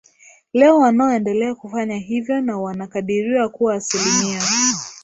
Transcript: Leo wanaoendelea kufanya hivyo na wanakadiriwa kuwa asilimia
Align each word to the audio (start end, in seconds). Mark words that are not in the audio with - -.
Leo 0.53 0.77
wanaoendelea 0.79 1.55
kufanya 1.55 1.97
hivyo 1.97 2.41
na 2.41 2.57
wanakadiriwa 2.57 3.49
kuwa 3.49 3.75
asilimia 3.75 4.39